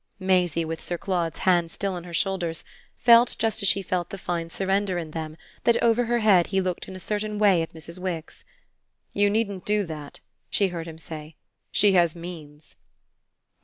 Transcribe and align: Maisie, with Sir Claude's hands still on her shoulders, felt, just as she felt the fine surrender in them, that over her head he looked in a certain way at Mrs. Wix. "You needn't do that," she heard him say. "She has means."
Maisie, 0.19 0.65
with 0.65 0.81
Sir 0.81 0.97
Claude's 0.97 1.37
hands 1.37 1.73
still 1.73 1.93
on 1.93 2.05
her 2.05 2.11
shoulders, 2.13 2.63
felt, 2.95 3.35
just 3.37 3.61
as 3.61 3.67
she 3.69 3.83
felt 3.83 4.09
the 4.09 4.17
fine 4.17 4.49
surrender 4.49 4.97
in 4.97 5.11
them, 5.11 5.37
that 5.63 5.77
over 5.83 6.05
her 6.05 6.17
head 6.21 6.47
he 6.47 6.59
looked 6.59 6.87
in 6.87 6.95
a 6.95 6.99
certain 6.99 7.37
way 7.37 7.61
at 7.61 7.71
Mrs. 7.75 7.99
Wix. 7.99 8.43
"You 9.13 9.29
needn't 9.29 9.63
do 9.63 9.83
that," 9.83 10.19
she 10.49 10.69
heard 10.69 10.87
him 10.87 10.97
say. 10.97 11.35
"She 11.71 11.91
has 11.91 12.15
means." 12.15 12.75